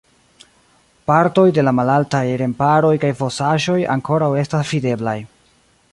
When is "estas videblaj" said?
4.45-5.19